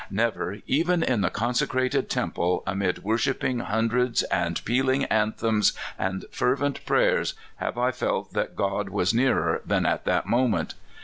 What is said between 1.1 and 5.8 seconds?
the con secrated temple, amid vrorshiping hundreds, and pealing anthems,